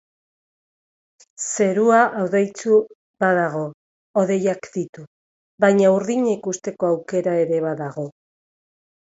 [1.49, 2.79] Zerua hodeitsu
[3.25, 3.61] badago,
[4.21, 5.07] hodeiak ditu,
[5.67, 8.09] baina urdina ikusteko aukera ere badago.